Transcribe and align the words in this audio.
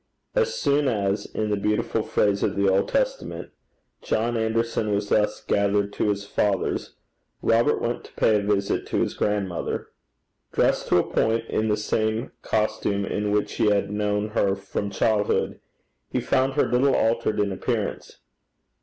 As 0.33 0.55
soon 0.55 0.87
as, 0.87 1.27
in 1.27 1.51
the 1.51 1.55
beautiful 1.55 2.01
phrase 2.01 2.41
of 2.41 2.55
the 2.55 2.67
Old 2.67 2.89
Testament, 2.89 3.51
John 4.01 4.35
Anderson 4.35 4.91
was 4.95 5.09
thus 5.09 5.41
gathered 5.43 5.93
to 5.93 6.09
his 6.09 6.25
fathers, 6.25 6.95
Robert 7.43 7.79
went 7.79 8.05
to 8.05 8.13
pay 8.13 8.37
a 8.37 8.41
visit 8.41 8.87
to 8.87 9.01
his 9.01 9.13
grandmother. 9.13 9.89
Dressed 10.53 10.87
to 10.87 10.97
a 10.97 11.03
point 11.03 11.45
in 11.51 11.67
the 11.67 11.77
same 11.77 12.31
costume 12.41 13.05
in 13.05 13.29
which 13.29 13.53
he 13.53 13.67
had 13.69 13.91
known 13.91 14.29
her 14.29 14.55
from 14.55 14.89
childhood, 14.89 15.59
he 16.09 16.19
found 16.19 16.53
her 16.53 16.65
little 16.67 16.95
altered 16.95 17.39
in 17.39 17.51
appearance. 17.51 18.17